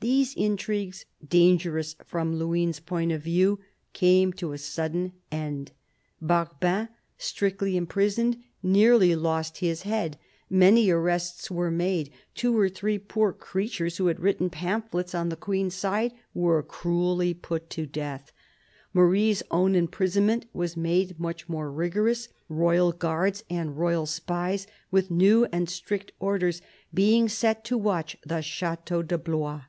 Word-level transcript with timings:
These 0.00 0.34
intrigues, 0.34 1.06
dangerous 1.26 1.96
from 2.04 2.34
Luynes' 2.36 2.78
point 2.78 3.10
of 3.10 3.22
view, 3.22 3.60
came 3.94 4.34
to 4.34 4.52
a 4.52 4.58
sudden 4.58 5.14
end. 5.32 5.72
Barbin, 6.20 6.88
strictly 7.16 7.74
imprisoned, 7.78 8.36
nearly 8.62 9.16
lost 9.16 9.56
his 9.60 9.80
head; 9.80 10.18
many 10.50 10.90
arrests 10.90 11.50
were 11.50 11.70
made; 11.70 12.12
two 12.34 12.54
or 12.58 12.68
three 12.68 12.98
poor 12.98 13.32
creatures 13.32 13.96
who 13.96 14.08
had 14.08 14.20
written 14.20 14.50
pamphlets 14.50 15.14
on 15.14 15.30
the 15.30 15.36
Queen's 15.36 15.72
side 15.74 16.12
were 16.34 16.62
cruelly 16.62 17.32
put 17.32 17.70
to 17.70 17.86
death; 17.86 18.30
Marie's 18.92 19.42
own 19.50 19.74
imprisonment 19.74 20.44
was 20.52 20.76
made 20.76 21.18
much 21.18 21.48
more 21.48 21.72
rigorous, 21.72 22.28
royal 22.50 22.92
guards 22.92 23.42
and 23.48 23.78
royal 23.78 24.04
spies 24.04 24.66
with 24.90 25.10
new 25.10 25.46
and 25.46 25.70
strict 25.70 26.12
orders 26.20 26.60
being 26.92 27.26
set 27.26 27.64
to 27.64 27.78
watch 27.78 28.18
the 28.22 28.42
Chateau 28.42 29.00
de 29.02 29.16
Blois. 29.16 29.62